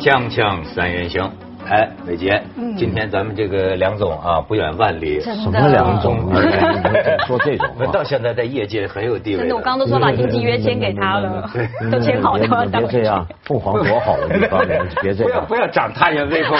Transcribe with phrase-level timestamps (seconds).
[0.00, 1.30] 锵锵三人行，
[1.68, 2.42] 哎，伟杰，
[2.78, 6.32] 今天咱们这个梁总啊，不远万里，什么梁总？
[7.28, 7.84] 说这种话？
[7.92, 11.46] 到现在在业界很有地位真的，我刚刚都说把经纪约签给他了，
[11.92, 14.64] 都签好了，你别这样，凤凰多好的地方，
[15.02, 15.24] 别这样。
[15.24, 16.58] 不要不要长他人威风，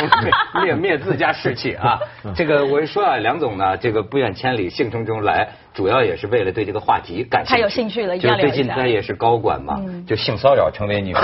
[0.62, 1.98] 灭灭自家士气啊！
[2.34, 7.56] 这个我说啊，梁总呢，这个不远千里，兴冲冲来，主要也是为了对这个话题感兴趣。
[7.56, 8.50] 他有兴趣了，一定就是最。
[8.50, 11.14] 近他也是高管嘛，就性骚扰成为你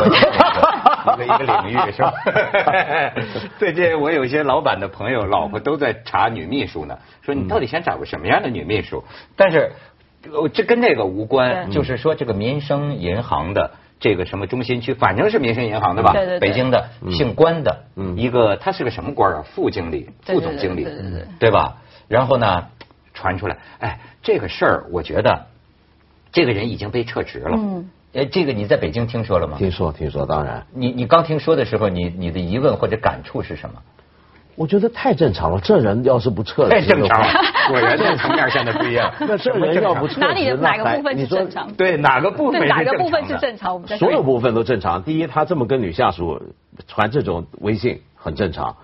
[1.07, 2.13] 说的一个领域 是吧？
[3.59, 9.05] 最近我有一些老板的朋友，老婆都在查女秘书呢，说你到底想找个什么样的女秘书？
[9.37, 9.73] 但是
[10.33, 13.71] 呃这跟这个无关，就是说这个民生银行的。
[13.99, 16.13] 这个什么中心区，反正是民生银行的吧？
[16.13, 19.43] 对对对北京的姓关的，嗯一个他是个什么官啊？
[19.55, 21.79] 副经理、副总经理，对对对对对吧？
[22.07, 22.67] 然后呢，
[23.15, 25.47] 传出来，哎，这个事儿，我觉得
[26.31, 27.57] 这个人已经被撤职了。
[27.57, 29.57] 嗯，哎，这个你在北京听说了吗？
[29.59, 33.77] 听说听说，当然，你你刚听说的时候，你你的疑问或者感触是什么？
[34.55, 35.61] 我觉得太正常了。
[35.61, 37.29] 这人要是不撤职太正常了，，
[37.69, 39.13] 果然这层面现在不一样。
[39.21, 41.71] 那这人要不撤职，哪里的哪个部分是正常？
[41.75, 45.03] 对哪个部分哪个部分是正常所有部分都正常。
[45.03, 46.55] 第一，他这么跟女下属
[46.89, 48.77] 传这种微信很正常。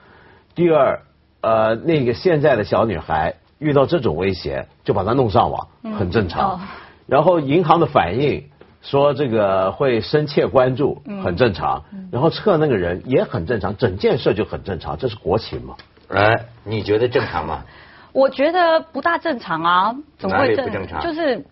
[0.55, 1.01] 第二，
[1.41, 6.61] 呃，那个现在的小女孩遇到这种威胁，就把她弄上网，很正哦常。
[7.07, 8.45] 然后银行的反应
[8.83, 11.85] 说这个会深切关注，很正常。
[12.11, 15.77] 然后撤那个人也很正常，整件事就很正常，这是国情嘛。
[16.09, 17.65] 哎，你觉得正常吗？
[18.13, 21.45] 我觉得不大正常啊，怎么哪会正不正常就是。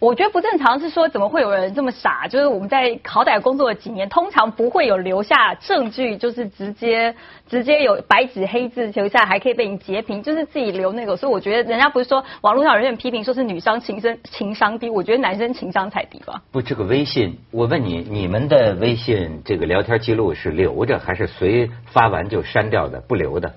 [0.00, 2.28] 我觉得不正常是说，怎么会有人这么傻？
[2.28, 7.12] 就是我们在好歹工作了几年，通常不会有留下证据，就是直接
[7.48, 11.16] 直接有白纸黑字留下，还可以被你截屏，就是自己留那个。
[11.16, 16.40] 所以我觉得人家不是说网络上有人批评说是女生情商情商低，我觉得男生情商才低吧。
[16.52, 23.52] 不，这个微信，我问你，你们的微信这个聊天记录是留着，还是随发完就删掉的，不留的？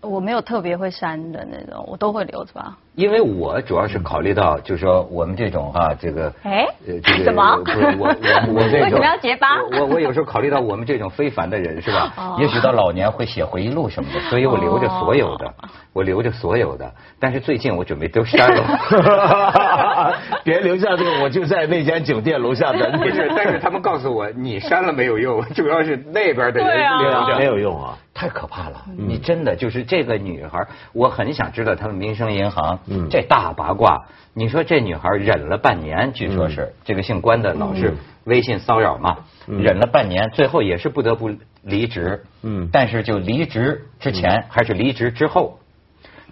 [0.00, 2.78] 我没有特别会删的那种，我都会留着吧。
[2.98, 12.12] 因为我主要是考虑到，就是说我们这种哈、这个，哎呃，这个 什么不是我我 我这种，为什么要结巴我我我有时候考虑到我们这种非凡的人是吧？
[12.16, 15.54] 哦也许到老年会写回忆录什么的，所以我留着所有的，哦
[15.92, 16.92] 我留着所有的。
[17.20, 20.14] 但是最近我准备都删了。
[20.42, 22.96] 别留下这个，我就在那间酒店楼下等你。
[22.98, 27.96] 不是，但是他们告诉我，你删了没有用，主要是那边的对人啊留着没有用啊。
[28.14, 28.84] 太可怕了！
[28.96, 34.06] 你真的就是这个女孩，我很想知道他们民生银行嗯这大八卦。
[34.34, 37.94] 你说这女孩忍了半年，据说是这个姓关的老是
[38.24, 41.30] 微信骚扰嘛，忍了半年，最后也是不得不
[41.62, 42.24] 离职。
[42.42, 45.58] 嗯但是就离职之前还是离职之后，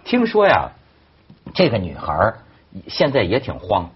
[0.05, 0.71] 听说呀，
[1.53, 2.33] 这个女孩
[2.87, 3.89] 现在也挺慌。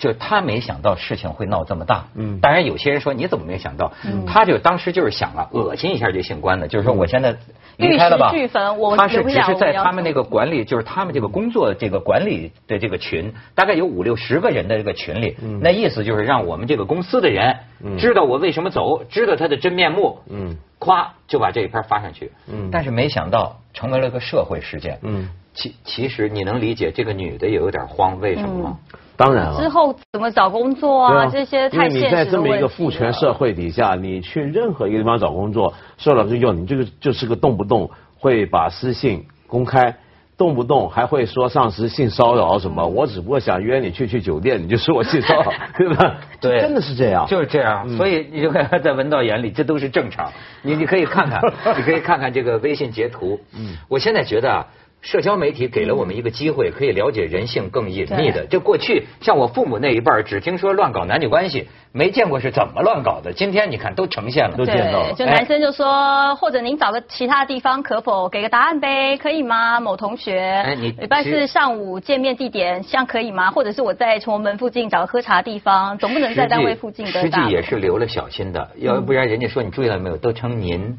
[0.00, 2.40] 就是他没想到事情会闹这么大，嗯。
[2.40, 3.92] 当然有些人说你怎么没想到？
[4.26, 7.36] 他就当时就是想啊，恶心一下这姓关的，就是说我现在
[7.76, 15.60] 离开了吧玉石俱焚我，他是只是在他们那个管理，就是他们这个工作这个管理的这个群，大概有五六十个人的这个群里，嗯。
[15.62, 17.98] 那意思就是让我们这个公司的人嗯。
[17.98, 20.56] 知道我为什么走，知道他的真面目，嗯。
[20.80, 22.70] 咵就把这一篇发上去，嗯。
[22.72, 28.78] 但是没想到成为了个社会事件，嗯，其其实你能理解这个女的也有点慌，为什么吗？
[29.16, 29.60] 当然了。
[29.60, 31.26] 之后怎么找工作啊？
[31.26, 39.96] 这些太现实的你在这么一个父权社会底下，你去任何一个地方找工作，受老师用你这个就是个动不动会把私信公开。
[40.38, 42.86] 动不动还会说上司性骚扰什么？
[42.86, 46.16] 我只不过想约你去去酒店，你就说我性骚扰， 对吧？
[46.40, 47.26] 对真的是这样。
[47.26, 50.32] 就是这样，所以你就看在文道眼里，这都是正常。
[50.62, 51.42] 你你可以看看，
[51.76, 53.38] 你可以看看这个微信截图。
[53.54, 54.66] 嗯，我现在觉得啊。
[55.02, 58.46] 社交媒体给了我们一个机会，可以了解人性更隐秘的。
[58.46, 63.32] 就过去像我父母那一辈儿，只听说乱搞男女关系，没见过是怎么乱搞的。
[63.32, 69.16] 今天你看都呈现了，都见到了对，就男生就说，或者您找个其他地方可否给个答案呗？
[69.16, 69.80] 可以吗？
[69.80, 73.50] 某同学，哎你礼拜四上午见面地点，像可以吗？
[73.50, 80.98] 或者是我在崇文门附近找个喝茶地方，总不能在单位附近的实际也是留了小心的，要不然人家说你注意到没有，都称您，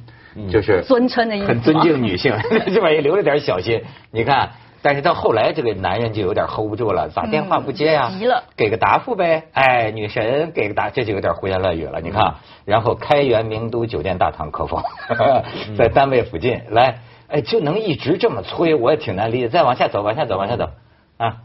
[0.50, 2.34] 就是尊称的意思很尊敬女性，
[2.74, 3.84] 这玩意留着点小心。
[4.12, 4.52] 你看，
[4.82, 9.44] 但是到后来这个男人就有点 hold 不住了，打电话不接呀、嗯急了给个答复呗。
[9.54, 12.02] 哎，女神给个答，这就有点胡言乱语了。
[12.02, 12.36] 你看，
[12.66, 14.82] 然后开元名都酒店大堂可否，
[15.78, 19.50] 在单位附近来，哎，就能一直这么催，我也挺难理解。
[19.50, 20.70] 再往下走，往下走，往下走
[21.18, 21.38] 啊。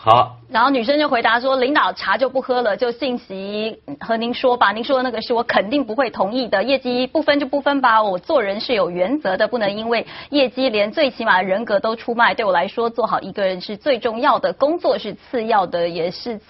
[0.00, 4.70] 好，然后女生就回答说：“领导茶就不喝了，就信息和您说吧。
[4.70, 8.00] 您说的那个是我肯定不会同意的，业绩不分就不分吧。
[8.00, 12.32] 我做人是有原则的，不能因为业绩连最起码的人格都出卖。
[12.32, 16.40] 对我来说，做好一个人是最重要的，工作是次要的，也是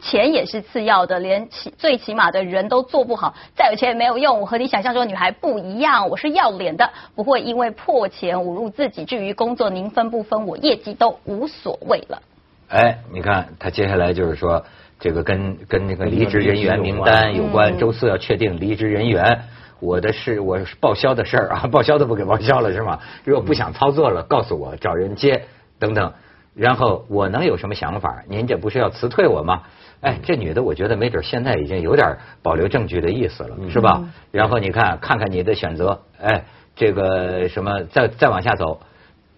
[0.00, 4.40] 钱也是次要的，连起最起码的人都做不好，再有钱也没有用。
[4.40, 9.04] 我和你想象中的女孩不一样，我是要脸的，不会因为破钱侮辱自己。
[9.04, 12.20] 至于工作，您分不分我业绩都无所谓了。
[12.68, 14.64] 哎，你看他接下来就是说，
[14.98, 19.42] 这个跟跟那个离职人员名单有关，周四要确定离职人员。
[19.78, 23.00] 我的事，我报销的事儿啊，报销都不给报销了是吗？
[23.24, 25.44] 如果不想操作了，告诉我找人接
[25.78, 26.12] 等等。
[26.54, 28.22] 然后我能有什么想法？
[28.28, 29.64] 您这不是要辞退我吗？
[30.00, 34.04] 哎，这女的我觉得没准现在已经有点保留证据的意思了，是吧？
[34.30, 38.80] 然后你看看看你的选择，哎，这个什么，再再往下走，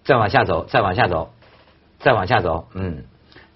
[0.05, 1.31] 再往下走，再往下走，
[1.99, 3.03] 再往下走，嗯，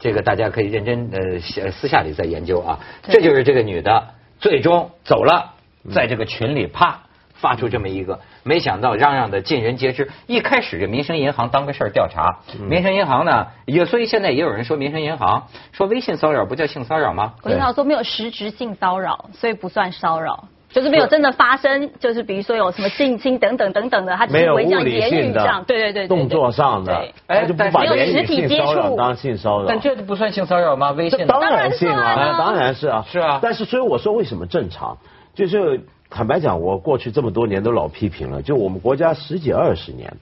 [0.03, 2.79] 这个大家可以认真呃私下里再研究啊。
[3.03, 4.09] 这就是这个女的
[4.39, 5.51] 最终走了。
[5.93, 7.01] 在这个群里啪
[7.33, 10.09] 发出这么一个，没想到嚷嚷的尽人皆知。
[10.27, 12.39] 一开始这民生银行当个事儿调查，
[12.69, 17.33] 民生银行呢也所以现在也有人说民生银行说微信骚扰不叫性骚扰吗？
[17.43, 30.89] 我听到说没有实质性骚扰，所以不算骚扰，就是没有真的发生，就是比如说有什么性侵等等等等的，他只是微像言语上，对对对，动作上的，哎，就不把言语性骚扰当性骚扰，但这不算性骚扰吗？
[30.91, 34.97] 微信当然性啊，当然是啊，是啊，但是所以我说为什么正常？
[35.35, 40.17] 就是坦白讲，我过去这么多年都老批评了，就我们国家十几二十年，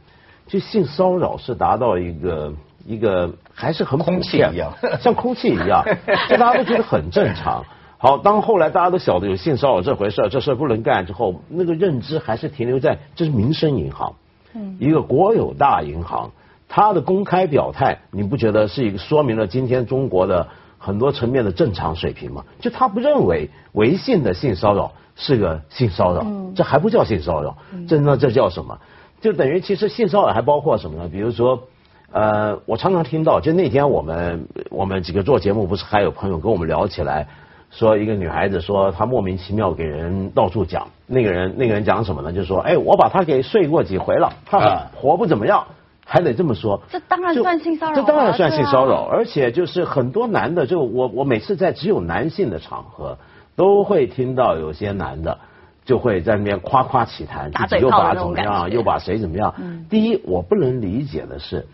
[0.48, 2.54] 就性骚扰是达到一个
[2.86, 5.86] 一个还是很空气一样，像空气一样，
[6.30, 7.64] 就大家都觉得很正常。
[8.04, 14.16] 好，当后来大家都晓得有性骚扰这回事，这事不能干之后，那个认知还是停留在这是民生银行，
[14.56, 16.32] 嗯一个国有大银行，
[16.68, 20.48] 它的公开表态，你不觉得是一个说明了今天中国的
[20.80, 22.44] 很多层面的正常水平吗？
[22.60, 24.94] 就他不认为微信的性骚扰。
[25.14, 26.26] 是个性骚扰，
[26.56, 27.58] 这还不叫性骚扰，
[27.88, 28.80] 这那这叫什么？
[29.20, 31.10] 就等于其实性骚扰还包括什么呢？
[31.10, 31.64] 比如说，
[32.12, 37.28] 呃，我常常听到，就那天我们我们几个做节目，不是还有朋友跟我们聊起来，
[37.72, 42.32] 说一个女孩子说她莫名其妙给人到处讲，那个人那个人讲什么呢？
[42.32, 45.66] 就说，哎，我把她给睡过几回了，她活不怎么样，
[46.06, 46.82] 还得这么说。
[46.90, 53.18] 这当然算性骚扰，这当然算性骚扰，而且就是很多男的，就我我每次在只有男性的场合。
[53.54, 55.38] 都会听到有些男的
[55.84, 59.54] 就会在那边夸夸其谈，自己又把怎么样，又把谁怎么样。
[59.90, 61.68] 第一，我不能理解的是，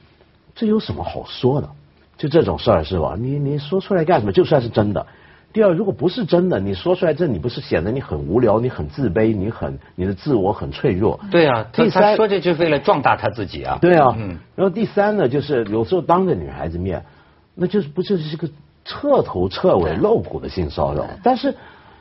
[0.56, 1.70] 这有什么好说的？
[2.18, 3.16] 就这种事儿是吧？
[3.18, 4.32] 你你说出来干什么？
[4.34, 5.06] 就算是真的。
[5.58, 11.20] 第二，如果不是真的，你说出来这你不是显得你很无聊，你很自卑，你很你的自我很脆弱。
[11.32, 13.80] 对啊，第三说这就是为了壮大他自己啊。
[13.82, 14.38] 对啊，嗯。
[14.56, 17.04] 然后第三呢，就是有时候当着女孩子面，
[17.56, 18.48] 那就是不就是个。
[18.90, 21.54] 彻头彻尾露骨的性骚扰，但是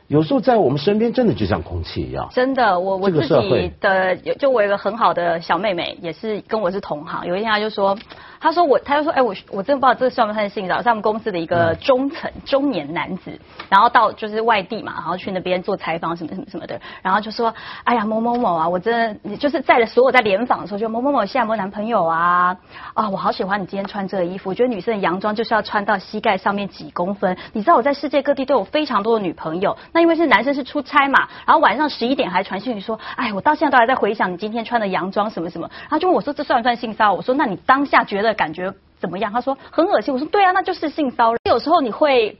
[0.07, 2.29] 有时候在我们身边真的就像空气一样。
[2.31, 7.25] 真的，我我自己的就我有个很好的小妹妹，也是跟我是同行。
[7.25, 7.97] 有一天她就说。
[8.39, 10.83] 她说我，她就说，哎，我我真的不知道这算不算性骚扰？
[10.83, 13.31] 是我们公司的一个中层中年男子，
[13.67, 17.51] 然后到就是外地嘛，然后去那边做采访什么什么什么的，然后就说，
[17.83, 22.55] 哎呀，某某某啊，我真的就是在的所有在联访的时候，就某某某现在有没有男朋友啊？
[22.93, 27.35] 啊，我好喜欢你今天穿这个衣服，我觉得女生的洋装就是要穿到膝盖上面几公分。
[27.53, 37.13] 你知道我在世界各地都有非常多的女朋友，那因为是男生是出差嘛，然后晚上十一点还传讯息说，哎，我到现在都还在回想你今天穿的洋装什么什么，然后就问我说这算不算性骚扰？
[37.13, 38.27] 我说那你当下觉得。
[38.37, 39.33] 感觉怎么样？
[39.33, 40.13] 他说很恶心。
[40.13, 41.39] 我说对啊，那就是性骚扰。
[41.45, 42.37] 有时候你会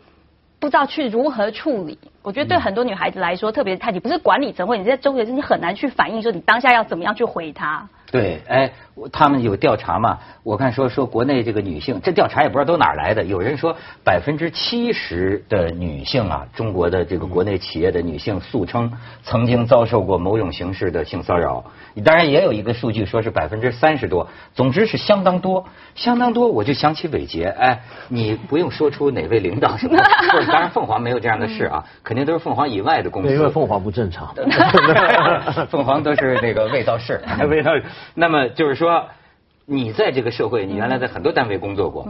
[0.59, 1.97] 不知道去如何处理。
[2.27, 7.87] 我觉得对很多女孩子来说，特别是太你不是管理层或者你在周围，你很难去反映说你当下要怎么样去回他。
[8.09, 8.71] 对，哎，
[9.11, 10.19] 他们有调查嘛？
[10.43, 13.23] 我看说说国内这个女性，这调查也不知道都哪来的。
[13.23, 18.91] 有人说百分之七十的女性啊，中国的这个国内企业的女性诉称
[19.23, 21.65] 曾经遭受过某种形式的性骚扰。
[22.05, 25.65] 当然也有一个数据说是百分之三十多，总之是相当多，
[25.95, 26.47] 相当多。
[26.47, 29.97] 我就想起伟杰，哎，你不用说出哪位领导什么，
[30.47, 33.33] 当然凤凰没有这样的事啊，肯定都是凤凰以外的公司。
[33.33, 34.33] 因为凤凰不正常，
[35.69, 37.71] 凤凰都是那个味道事，味道。
[38.13, 39.05] 那么就是说，
[39.65, 42.07] 你在这个社会，你原来在很多单位工作过，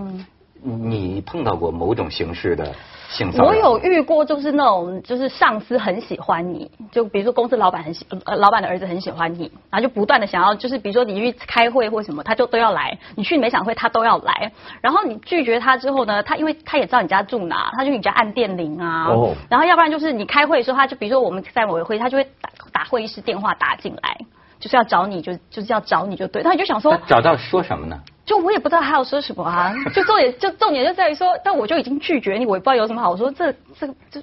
[0.61, 2.73] 你碰到过某种形式的
[3.09, 3.49] 性骚扰？
[3.49, 14.51] 我有遇过，就是那种，就是上司很喜欢你，就比如说公司老板很喜，呃，老板的儿子很喜欢你，然后就不断的想要，就是比如说你去开会或什么，他就都要来；你去每场会，他都要来。
[14.81, 19.07] 然后你拒绝他之后呢，他因为他也知道你家住哪，他就你家按电铃啊。
[19.09, 19.33] 哦。
[19.49, 24.17] 然后要不然就是你开会的时候，他就比如说我们在某个会，他就会打打会议室电话打进来。
[24.59, 28.01] 就是要找你，就就是要找你就对，他就想说找到说什么呢？
[28.27, 33.31] 就我也不知道他要说什么啊， 就重点就重点就在于说，但我就已经拒绝你，我也不知道有什么好说。
[33.31, 34.21] 这这这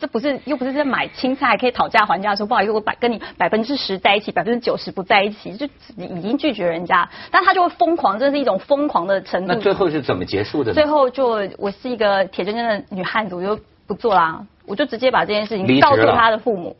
[0.00, 5.66] 这不是又不是在买青菜还可以讨价还价说不好意思，我百跟你百分之十在一起，百分之九十不在一起，就
[5.96, 9.54] 已经拒绝人家，但他就会疯狂，这是一种疯狂的程度。
[9.54, 10.72] 那最后是怎么结束的？
[10.72, 13.60] 最后就我是一个铁铮铮的女汉子，我就。
[13.84, 16.74] 不做啦，我就直接把这件事情告诉他的父母。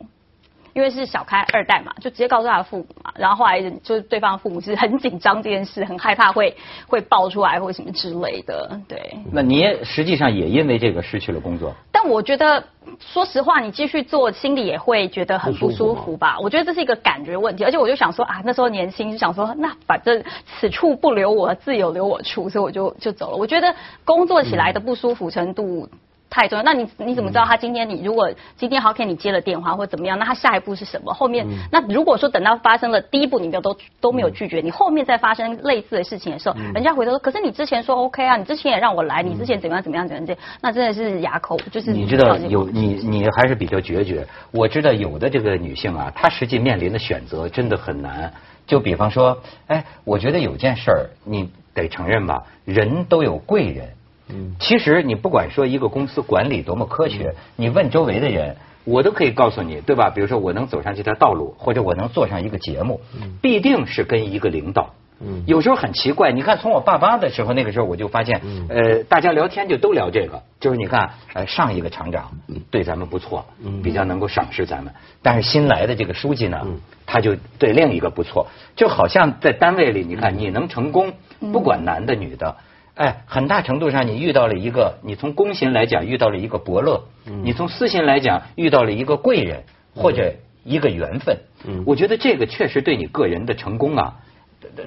[0.73, 6.55] 因为是小开二代嘛，就直接告诉他的父母嘛，然后后来就是对方的父母是很紧张这件事，很害怕会
[6.87, 9.17] 会爆出来或什么之类的，对。
[9.31, 11.73] 那你也实际上也因为这个失去了工作。
[11.91, 12.63] 但我觉得，
[12.99, 16.37] 说实话，你继续做，心里也会觉得很不舒服吧？
[16.39, 23.37] 我觉得这是一个感觉问题，而且我就想说啊，那时候年轻，就想说，那反正此处不留我，自有留我处，所以我就就走了。
[23.37, 25.87] 我觉得工作起来的不舒服程度。
[26.33, 31.13] 太重要，那你你怎么知道他今天你如果今天好给你接了电话或怎么样，那他下一步是什么？
[31.13, 41.93] 后面那如果说等到发生了第一步你没有都都没有拒绝，你后面再发生类似的事情的时候，人家回头说，可是你之前说 OK 啊，你之前也让我来，你之前怎么样怎么样怎么样这，那真的是哑口就是。
[41.93, 48.33] 你知道有你你还是比较决绝，我知道有的这个女性啊，她实际面临的选择真的很难。
[48.65, 49.37] 就比方说，
[49.67, 53.89] 哎，我觉得有件事儿你得承认吧，人都有贵人。
[54.29, 60.09] 嗯，其实你不管说一个公司管理多么科学，你问周围的人，我都可以告诉你，对吧？
[60.09, 63.01] 比如说我能走上这条道路，或者我能做上一个节目，
[63.41, 64.93] 必定是跟一个领导。
[65.19, 72.31] 嗯，有时候很奇怪，你看从我爸妈的时候，那个时候我就发现，呃，大家聊天就都聊这个，就是你看，呃，上一个厂长
[72.71, 73.45] 对咱们不错，
[73.83, 76.65] 比较能够赏识咱们，但是新来的这个书记呢，
[77.05, 81.13] 他就对另一个不错，就好像在单位里，你看你能成功，
[81.51, 82.55] 不管男的女的。
[82.95, 87.03] 哎，很大程度上你遇到了一个，你从公心来讲遇到了一个伯乐，
[87.43, 89.63] 你从私心来讲遇到了一个贵人
[89.95, 90.33] 或者
[90.63, 91.37] 一个缘分。
[91.65, 94.13] 嗯，我觉得这个确实对你个人的成功啊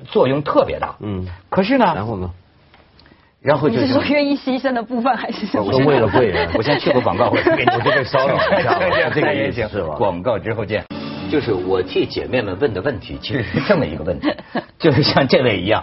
[0.04, 0.94] 作用特别大。
[1.00, 2.30] 嗯，可是呢，然后呢？
[3.42, 5.70] 然后就是说愿意牺牲的部分还是什么？
[5.72, 8.78] 我为了贵人， 我先去个广告，我我就被骚扰一下，
[9.12, 9.94] 这个也行是吧？
[9.96, 10.84] 广告之后见。
[11.28, 14.32] 就是我替姐妹们问的问题，其实是这么一个问题，
[14.78, 15.82] 就是像这位一样，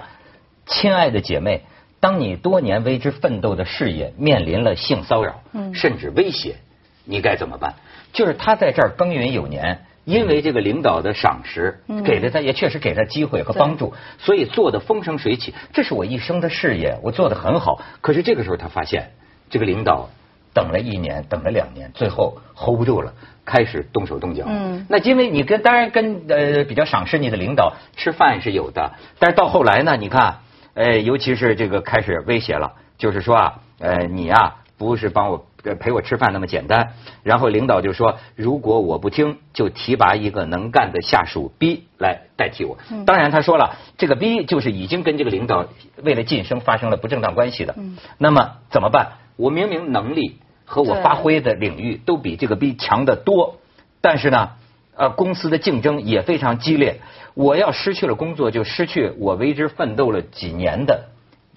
[0.67, 1.61] 亲爱的姐妹。
[2.03, 5.41] 当你多年为之奋斗的事业面临了性骚扰，
[5.73, 6.57] 甚至威胁，
[7.05, 7.75] 你该怎么办？
[8.11, 15.53] 就是他在这儿耕耘有年，因为这个领导的赏识，给了他也确实给他机会和帮助，所以做的风生水起。
[15.71, 17.81] 这是我一生的事业，我做的很好。
[18.01, 19.11] 可是这个时候他发现，
[19.49, 20.09] 这个领导
[20.53, 23.13] 等了一年，等了两年，最后 hold 不住了，
[23.45, 24.43] 开始动手动脚。
[24.45, 30.39] 嗯，那因为你跟当然跟呃比较赏识你的领导吃饭是有的，但是到后来呢，你看。
[30.73, 35.45] 呃，尤其是这个开始威胁了，就是说啊，呃，你啊不是帮我
[35.79, 36.93] 陪我吃饭那么简单。
[37.21, 42.77] 然后领导就说，如果我不听，就提拔一个能干的下属 B 来代替我。
[43.05, 45.67] 当然他说了，这个 B 就是已经跟这个领导
[46.01, 47.75] 为了晋升发生了不正当关系的。
[48.17, 49.13] 那么怎么办？
[49.35, 53.59] 我明明能力和我发挥的领域都比这个 B 强得多，
[54.01, 54.51] 但是呢？
[54.95, 57.01] 呃，公司的竞争也非常激烈。
[57.33, 61.05] 我要失去了工作，就失去我为之奋斗了几年的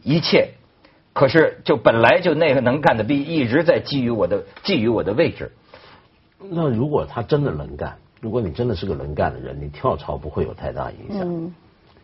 [0.03, 0.53] 一切。
[1.13, 5.53] 可是，就本来就那个能干的逼一直在觊觎我的觊觎我的位置。
[6.39, 11.27] 那如果他真的能干，如果你真的是个能干的人，你跳槽不会有太大影响。
[11.27, 11.55] 嗯，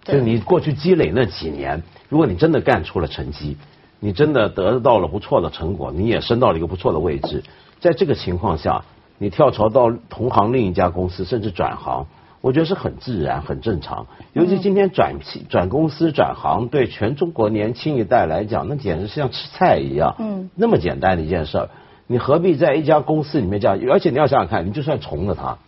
[0.04, 3.56] 就你过去积累那几年，如果你真的干出了成绩，
[4.00, 7.42] 你真的得到了不错的成果，你也升到了一个不错的位置，
[7.80, 8.84] 在这个情况下。
[9.22, 12.08] 你跳槽到同行另一家公司，甚至转行，
[12.40, 14.08] 我觉得是很自然、很正常。
[14.32, 15.14] 尤其今天转
[15.48, 20.16] 转公司、转行，对全中国年轻一代来讲，那简直是像吃菜一样。
[20.18, 21.68] 嗯，那么简单的一件事儿，
[22.08, 23.78] 你何必在一家公司里面这样？
[23.92, 25.58] 而且你要想想看，你就算从了他，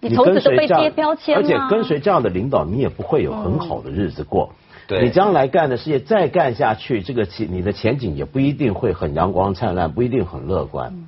[0.00, 4.50] 你从此都被贴标签而且跟随这样的领导，你也不会有很好的日子过。
[4.86, 11.05] 对，你将来干的事业再干下去，这个前你的前景也不一定会很阳光灿烂，不一定很乐观。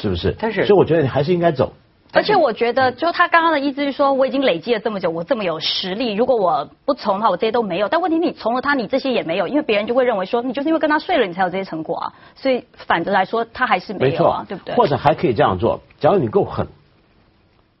[0.00, 0.34] 是不是？
[0.38, 1.72] 但是，所以我觉得你还是应该走。
[2.12, 7.88] 而且我觉得，就他刚刚的意思是说，我已经累积了这么久，我这么有实力，如果我不从的话，我这些都没有。
[7.88, 12.12] 但问题你从了他，你这些也没有，因为别人就会认为说，你就是因为跟他睡了，你才有这些成果啊。
[12.34, 14.74] 所以反着来说，他还是没有啊，对不对？
[14.74, 16.66] 或者还可以这样做，假如你够狠，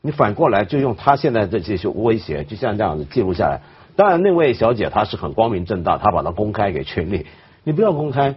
[0.00, 3.60] 你反过来就用他现在的这些威胁，就像这样子记录下来。
[3.96, 7.26] 当然，那位小姐她是很光明正大，她把它公开给群里，
[7.64, 8.36] 你不要公开，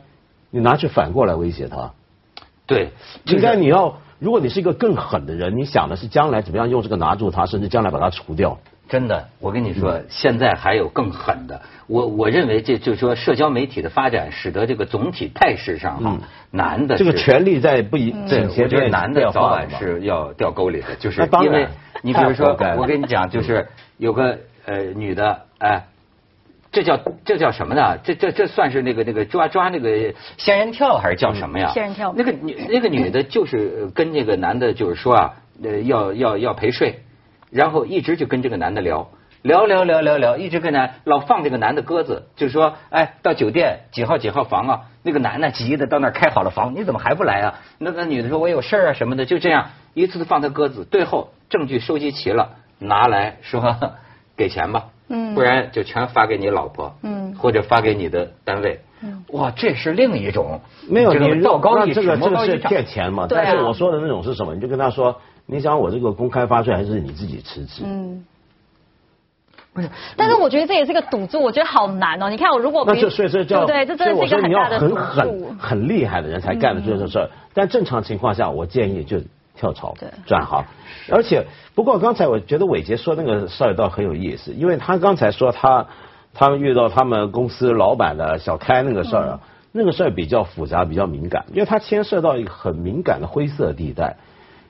[0.49, 1.91] 你拿去反过来威胁他。
[2.73, 2.89] 对，
[3.25, 8.57] 应该你要，如果你是一个更狠的人，你想的是将来怎么样用这个拿住他，甚至将来把他除掉。
[8.89, 11.61] 真的，我跟你说，现在还有更狠的。
[11.87, 16.17] 我我认为这就是说，社交媒体的发展使得这个总体态势上哈，
[16.51, 21.67] 男的这个权力在不一，我觉得男的早晚是要掉沟里的，就是因为
[22.01, 25.85] 你比如说，我跟你讲，就是有个呃女的哎。
[26.73, 27.97] 这叫这叫什么呢？
[28.03, 31.69] 这这这算是那个那个抓抓那个仙人跳还是叫什么呀？
[31.73, 32.13] 仙人跳。
[32.17, 37.01] 那个女那个女的，就是跟那个男的，就是说啊，呃，要要要陪睡，
[37.51, 39.07] 然后一直就跟这个男的聊，
[39.43, 44.81] 聊聊聊聊聊，一直跟男老放这个男的鸽子，就说哎到酒店几号几号房啊？
[45.03, 47.59] 那个男的急的到那儿开好了房，你怎么还不来啊？
[47.77, 53.77] 那个女的说我有事儿啊什么的，就这样一次次放他鸽子，最后证据收集齐了，拿来说
[54.35, 58.79] 给钱吧，嗯不然就全发给你老婆，嗯或者发给你的单位。
[59.33, 62.69] 哇，这是另一种没有，你道高一尺，这个这个是魔高一丈。
[62.69, 63.27] 骗钱嘛？
[63.27, 64.55] 对啊但是我说的那种是什么？
[64.55, 67.83] 你就跟他说，你想我这个公开发出来，还是你自己辞职？
[67.85, 68.25] 嗯。
[69.73, 72.29] 不是，但是我觉得这也是个赌注，我觉得好难哦。
[72.29, 73.85] 你看，我如果那比就所以这叫，对对？
[73.87, 75.55] 这真的是一个很很大的赌很注。
[75.59, 77.29] 很厉害的人才干的这种事儿。
[77.55, 79.17] 但正常情况下，我建议就
[79.55, 80.65] 跳槽对转行。
[81.09, 81.45] 而且，
[81.75, 85.87] 不过刚才我觉得伟杰说那个事儿倒很有意思，因为他刚才说他
[86.33, 89.39] 他们遇到他们公司老板的小开那个事儿啊，
[89.71, 94.17] 那个事儿比较复杂，比较敏感，因为它牵涉到一个很敏感的灰色地带。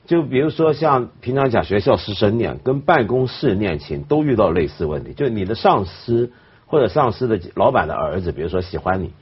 [0.05, 6.33] 就比如说像平常讲学校师生恋跟办公室恋情都遇到类似问题，就你的上司
[6.65, 9.13] 或者上司的老板的儿子，比如说喜欢你，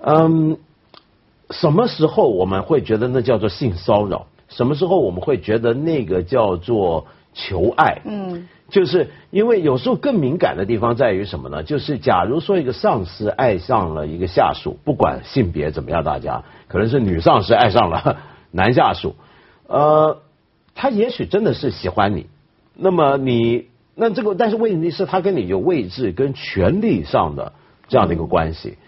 [0.00, 0.56] 嗯，
[1.50, 4.26] 什么时候我们会觉得那叫做性骚扰？
[4.56, 8.00] 什么时候我们会觉得那个叫做求爱？
[8.04, 11.64] 嗯，就是因为有时候更敏感的地方在于什么呢？
[11.64, 18.18] 就是假如说一个上司爱上了一个下属，不管性别怎么样，大家可能是女上司爱上了
[18.52, 19.16] 男下属，
[19.66, 20.22] 呃，
[20.76, 22.26] 他也许真的是喜欢你，
[22.76, 27.52] 那么你那这个，但是问题是，他跟你有位置跟权力上的
[27.88, 28.78] 这样的一个关系。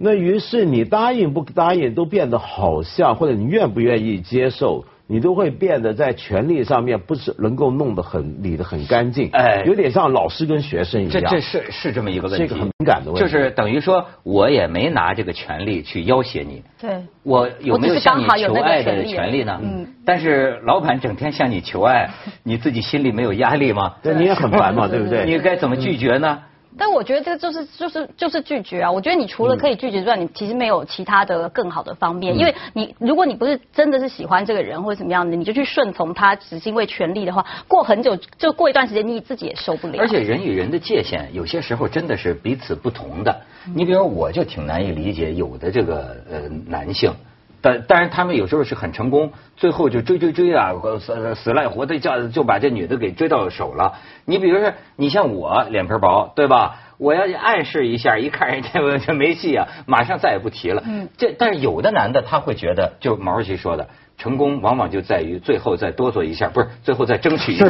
[0.00, 11.12] 那于是你答应不答应都变得好像，或者你愿不愿意接受，你都会变得在权力上面不是能够弄得很理得很干净，哎有点像老师跟学生一样。
[11.12, 17.02] 这这是是这么一个问题，是一个很敏感的问题就是等于说我也没拿这个权利去要挟你，对。
[17.22, 19.58] 我有没有向你求爱的权利权利呢？
[19.62, 19.86] 嗯。
[20.04, 22.10] 但是老板整天向你求爱，
[22.42, 23.94] 你自己心里没有压力吗？
[24.02, 25.24] 对，你也很烦嘛， 对不对？
[25.24, 26.40] 你该怎么拒绝呢？
[26.76, 28.90] 但我觉得这个就是就是就是拒绝啊！
[28.90, 39.98] 我觉得你除了可以拒绝之外，你其实没有其他的更好的方面，嗯因为你如果你不是真的是喜欢这个人或者怎么样的，你就去顺从他，只是因为权利的话，过很久就过一段时间，你自己也受不了。
[39.98, 43.34] 而且人与人的界限有些时候真的是彼此不同的。
[43.74, 47.12] 你比如我就挺难以理解有的这个呃男性。
[47.60, 53.94] 但当然，他们有时候是很成功，最后就追追追啊，死死赖活的叫就把这女的给追到手了。
[54.24, 56.80] 你比如说，你像我脸皮薄，对吧？
[56.98, 60.82] 我要暗示一下，一看人家我这没戏啊，马上再也不提了。
[60.86, 67.64] 嗯这但是有的男的他会觉得，就毛主席说的，成功往往就在于最后再哆嗦一下，不是最后再争取一下，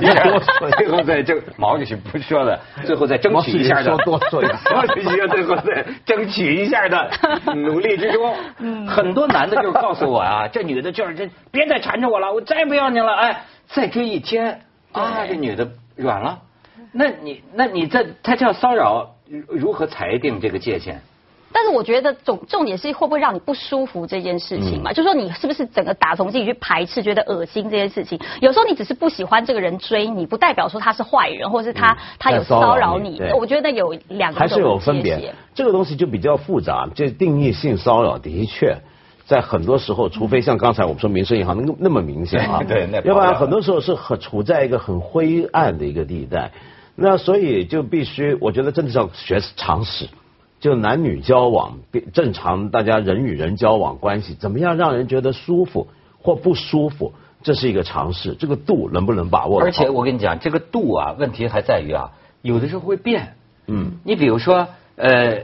[0.79, 1.39] 最后再争。
[1.59, 7.11] 毛主席不是说的，最后再争取一下的，毛主席说哆嗦一下毛主席最后再争取一下的
[7.55, 8.35] 努力之中，
[8.87, 16.41] 很多男的就是告诉我啊，这女的就是这别再缠着我了，我再也不要你了，哎，再追一天啊，这女的软了。
[16.93, 19.17] 那你那你这他叫骚扰，
[19.49, 21.03] 如何裁定这个界限？
[21.53, 24.93] 但是我觉得重重点是会不会让你不舒服这件事情嗯嘛？
[24.93, 28.21] 就说你是不是整个打从自己去排斥，觉得恶心这件事情？
[28.41, 33.33] 有时候你只是不喜欢这个人追你，不代表说他是坏人，或者是他、嗯他有骚扰你你。
[33.33, 35.35] 我觉得有两个还是有分别。
[35.55, 38.77] 这个东西就比较复杂，这定义性骚扰的确。
[39.27, 46.51] 在很多时候，除非像刚才我们说民生银行那么那么明显啊， 对那要不然很多时候是很处在一个很灰暗的一个地带。
[46.97, 50.09] 那所以就必须，我觉得真的是要学常识，
[50.61, 51.79] 就男女交往，
[52.13, 55.89] 正常大家人与人交往关系，怎么样让人觉得舒服
[56.21, 59.61] 或不舒服，这是一个尝试，这个度能不能把握？
[59.61, 63.35] 而且我跟你讲，这个度啊，问题还在于啊，有的时候会变。
[63.69, 64.67] 嗯，你比如说，
[64.97, 65.43] 呃，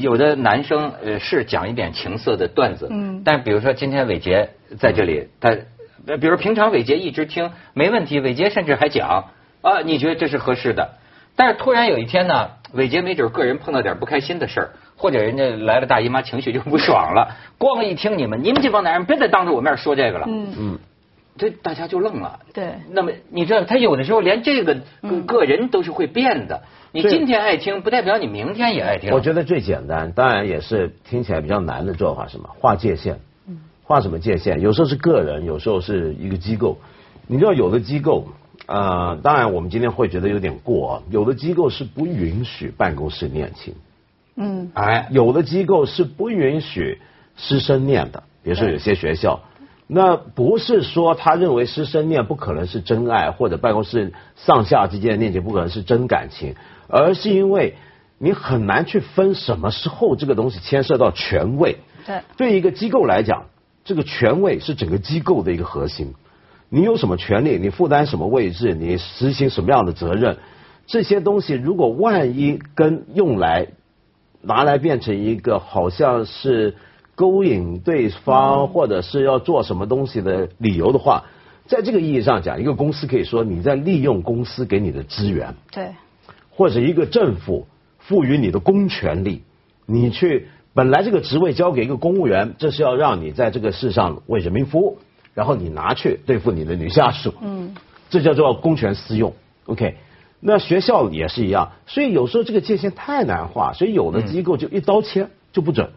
[0.00, 5.56] 有的男生呃是讲一点情色的段子，嗯但比如说今天伟杰在这里，他，
[6.06, 9.26] 呃比如平常伟杰一直听没问题，伟杰甚至还讲
[9.60, 10.94] 啊，你觉得这是合适的，
[11.36, 20.78] 但是突然有一天呢，伟杰没准个人碰到点不开心的事儿，或者人家来了大姨妈，情绪就不爽了， 光一听你们，你们这帮男人别再当着我面说这个了，嗯，嗯，
[21.36, 22.38] 这大家就愣了。
[22.54, 22.74] 对。
[22.90, 26.62] 那么你知道，他有的时候连这个个嗯个人都是会变的。
[26.92, 29.12] 你今天爱听，不代表你明天也爱听。
[29.12, 33.18] 我觉得最简单，当然也是听起来比较难的做法，什么划界限。
[33.82, 34.60] 划什么界限？
[34.60, 36.78] 有时候是个人，有时候是一个机构。
[37.28, 38.26] 你知道，有的机构，
[38.66, 41.02] 呃，当然我们今天会觉得有点过啊。
[41.10, 43.74] 有的机构是不允许办公室恋情，
[44.34, 47.00] 嗯，哎，有的机构是不允许
[47.36, 48.22] 师生恋的。
[48.42, 49.40] 比如说有些学校，
[49.86, 56.54] 那不是说他认为师生恋不可能是真爱，或者办公室上下之间的恋情不可能是真感情，
[56.88, 57.74] 而是因为
[58.18, 61.76] 你很难去分什么时候这个东西牵涉到权位。
[62.06, 62.20] 对。
[62.36, 63.46] 对一个机构来讲，
[63.84, 66.14] 这个权位是整个机构的一个核心。
[66.68, 70.38] 你有什么权利，你负担什么位置，你实行什么样的责任，
[70.86, 73.68] 这些东西如果万一跟用来
[74.42, 76.74] 拿来变成一个好像是
[77.14, 81.24] 勾引对方或者是要做什么东西的理由的话，
[81.66, 85.90] 在这个意义上讲，一个公司可以说你在利用公司给你的资源，对，
[86.50, 87.66] 或者一个政府
[87.98, 89.42] 赋予你的公权力，
[89.86, 94.98] 你去本来这个职位交给一个公务员，这是要让你在这个世上为人民服务，
[95.36, 97.74] 然后你拿去对付你的女下属，嗯，
[98.08, 99.34] 这叫做公权私用
[99.66, 99.96] ，OK。
[100.40, 105.90] 那学校也是一样，所以有时候这个界限太难画，所以有的机构就一刀切就不准。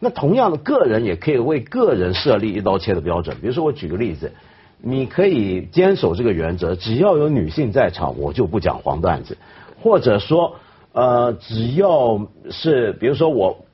[0.00, 3.36] 那同样的，个人也可以为个人设立一刀切的标准。
[3.40, 4.32] 比如说，我举个例子，
[4.82, 9.38] 你可以坚守这个原则，只要有女性在场，我就不讲黄段子。
[9.80, 10.56] 或者说，
[10.92, 13.64] 呃，只要是比如说我，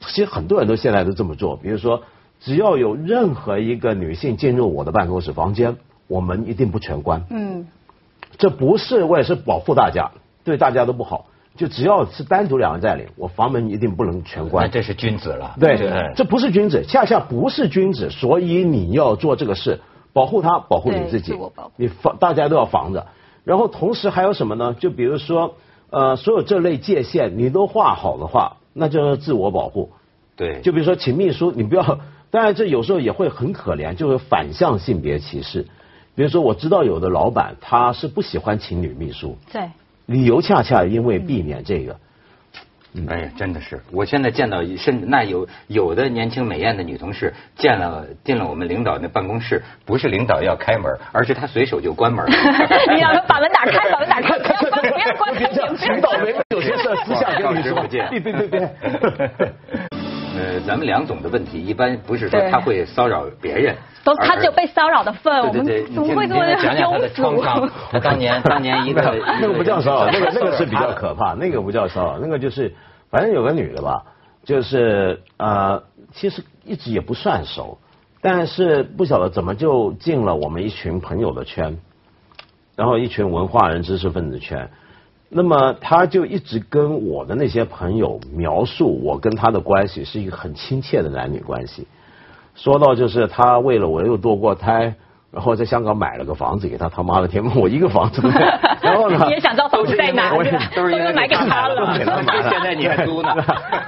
[0.00, 1.56] 其实很多人都现在都这么做。
[1.56, 2.02] 比如说，
[2.40, 5.76] 只要有任何一个女性进入我的办公室房间，
[6.08, 7.24] 我门一定不全关。
[7.30, 7.66] 嗯。
[8.36, 10.10] 这不是为了是保护大家，
[10.42, 11.26] 对大家都不好。
[11.56, 14.64] 就只要是单独两人在里，我房门一定不能全关。
[14.66, 15.54] 那这是君子了。
[15.60, 15.78] 对，
[16.16, 19.80] 这不是君子，恰恰不是君子，所以你要做这个事，
[20.12, 21.38] 保护他，保护你自己。
[21.76, 23.06] 你防，大家都要防着。
[23.44, 24.74] 然后同时还有什么呢？
[24.74, 25.54] 就比如说，
[25.90, 29.92] 呃，所有这类界限你都画好的话，那就是自我保护。
[30.34, 30.60] 对。
[30.62, 32.00] 就比如说，请秘书，你不要。
[32.34, 35.64] 当然，这有时候也会很可怜，就是反向性别歧视。
[36.16, 39.70] 比如说，我知道有的老板他是不喜欢请女秘书，对，
[40.06, 41.96] 理由恰恰因为避免这个。
[43.08, 52.24] 哎呀，真的是，我现在见到甚至那有有的年轻美艳的女同事，见了进了我们领导那办公室，不是领导要开门，而是他随手就关门。
[52.94, 55.42] 你让他把门打开，把门打开，不要关门。
[55.42, 58.74] 领导没有些事私下跟你说，别别别别。
[60.36, 63.74] 呃，咱们梁总的问题一般不是说他会骚扰别人。
[64.04, 67.42] 都他只有被骚扰的份，我们怎么会这么庸俗？
[67.90, 69.00] 他 当年当年一个
[69.40, 72.74] 那个不叫骚扰，那个那个是比较可怕，那个不叫骚扰，那个就是
[73.10, 74.02] 反正有个女的吧，
[74.44, 77.78] 就是呃其实一直也不算熟，
[78.20, 81.78] 但是不晓得怎么就进了我们一群朋友的圈，
[82.76, 84.68] 然后一群文化人知识分子圈，
[85.36, 91.88] 那么他就一直跟我的那些朋友描述我跟他的关系是一个很亲切的男女关系。
[92.54, 94.94] 说到就是他为了我又堕过胎，
[95.32, 98.22] 然后在香港买了个房子给他他妈的天，我一个房子，
[98.80, 99.24] 然后呢？
[99.26, 100.30] 你也想知道房子在哪？
[100.30, 101.96] 都是因为 买给他了，
[102.48, 103.34] 现在你还租呢。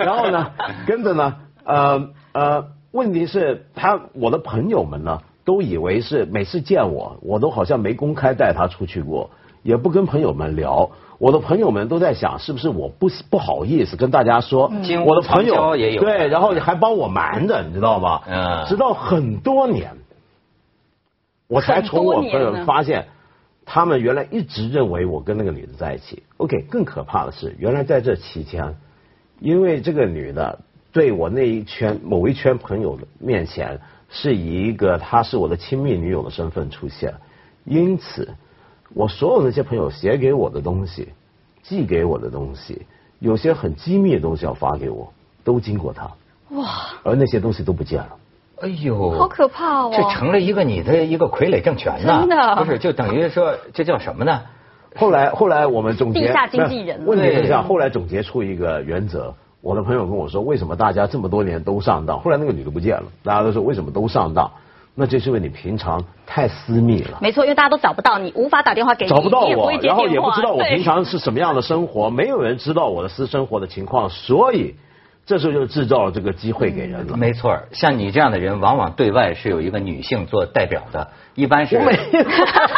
[0.00, 0.50] 然后呢，
[0.85, 9.30] 跟着呢，呃呃，问题是，他我的朋友们呢，都以为是每次见我，我都好像没公开带他出去过，
[9.62, 10.90] 也不跟朋友们聊。
[11.18, 14.70] 我的朋友们都在想，是不是我不不好意思跟大家说？
[15.07, 18.20] 我的朋友也有对，然后还帮我瞒着，你知道吗？
[18.26, 18.66] 嗯。
[18.66, 19.96] 直到很多年，
[21.48, 23.07] 我才从我朋友发现，
[23.64, 26.22] 他们原来一直认为我跟那个女的在一起。
[26.37, 28.76] OK，更可怕的是，原来在这期间，
[29.40, 30.59] 因为这个女的
[30.92, 37.14] 对我那一圈某一圈朋友的面前，是以一个她是我的亲密女友的身份出现，
[37.64, 38.35] 因此。
[38.94, 41.09] 我所有那些朋友写给我的东西，
[41.62, 42.87] 寄给我的东西，
[43.18, 45.12] 有些很机密的东西要发给我，
[45.44, 46.11] 都经过他。
[46.57, 46.64] 哇！
[47.03, 48.16] 而那些东西都不见了。
[48.62, 49.11] 哎呦！
[49.18, 49.90] 好可怕哦！
[49.92, 52.20] 这成了一个你的一个傀儡政权呢。
[52.20, 52.57] 真的。
[52.57, 54.42] 不是，就等于说这叫什么呢？
[54.94, 56.20] 后来后来我们总结。
[56.20, 57.05] 地下经纪人。
[57.05, 59.35] 问题是这样，后来总结出一个原则。
[59.61, 62.20] 我的朋友跟我说，为什么大家这么多年都上当？
[62.20, 64.53] 后来那个女的不见了，大家都说为什么都上当？
[64.98, 67.18] 那就是因为你平常太私密了。
[67.20, 74.74] 没错，因为大家都找不到你，无法打电话给你，找不到我，然后也不知道我平常是什么样的生活，没有人知道我的私生活的情况，所以
[75.26, 77.16] 这时候就制造了这个机会给人了。
[77.16, 81.78] 没错，像你这样的人，往往对外是有一个女性做代表的，一般是。
[81.78, 82.22] 没有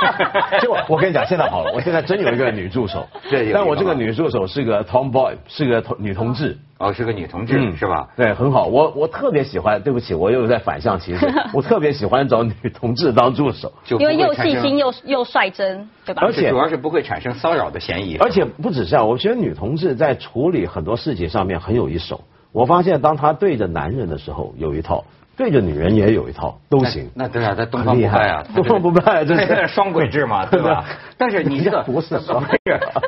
[0.61, 6.59] 就我跟你讲，现在好了，我现在真有一个女助手， 对但我这个女助手是个 tomboy，是个女同志。
[6.79, 8.09] 哦，是个女同志，是吧？
[8.17, 8.67] 对，很好。
[8.67, 9.83] 我我特别喜欢。
[9.83, 11.27] 对不起，我又在反向歧视。
[11.53, 16.23] 我特别喜欢找女同志当助手，因为又细心又又率真，对吧？
[16.25, 18.17] 而且主要是不会产生骚扰的嫌疑。
[18.19, 22.21] 而且不止这样，我觉得女同志在处理很多事情上面很有一手。
[22.53, 25.05] 我发现，当她对着男人的时候有一套。
[25.38, 27.09] 对着女人也有一套，都行。
[27.14, 30.85] 那对啊，在东方不败啊， 东方不败这是 双轨制嘛， 对吧？
[31.16, 32.59] 但是你这个不是，不是，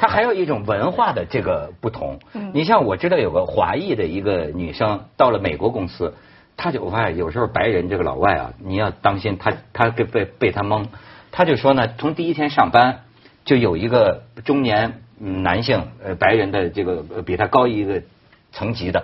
[0.00, 2.20] 它还有一种文化的这个不同。
[2.54, 6.14] 你像我知道有个华裔的一个女生到了美国公司，
[6.56, 10.86] 她就我发现有时候白人这个老外啊，你要当心他，他被被被他蒙。
[11.32, 13.00] 他就说呢，从第一天上班
[13.44, 18.00] 就有一个中年男性，呃，白人的这个比他高一个。
[18.52, 19.02] 层级的，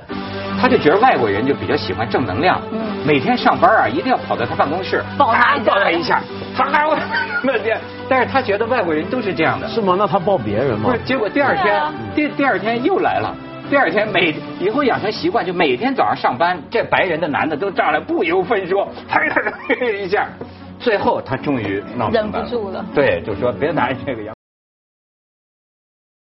[0.61, 2.61] 他就觉得外国人就比较喜欢正能量，
[3.07, 6.21] 每天上班啊一定要跑到他办公室，抱他抱他一下，
[6.57, 6.97] 他还会
[7.43, 7.79] 那天，
[8.09, 9.69] 但是他觉得外国人都是这样的。
[9.69, 9.95] 是吗？
[9.99, 10.99] 那他抱别人吗不是，？
[11.05, 13.35] 结果第二天啊，第第二天又来了。
[13.69, 20.29] 第二天每以后养成习惯，就每天早上上班，这白人的男的都上来不由分说，嘿嘿嘿一下，
[20.79, 24.36] 最后他终于闹明白忍不住了对，就说别拿这个样。